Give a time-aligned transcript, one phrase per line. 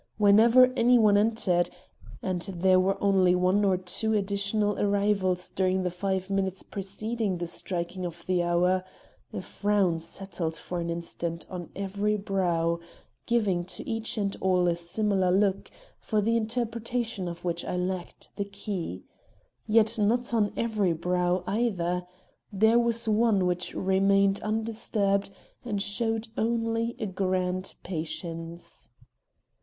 [0.17, 1.69] Whenever any one entered,
[2.23, 8.03] and there were one or two additional arrivals during the five minutes preceding the striking
[8.03, 8.83] of the hour,
[9.31, 12.79] a frown settled for an instant on every brow,
[13.27, 15.69] giving to each and all a similar look,
[15.99, 19.03] for the interpretation of which I lacked the key.
[19.67, 22.07] Yet not on every brow either.
[22.51, 25.29] There was one which remained undisturbed
[25.63, 28.89] and showed only a grand patience.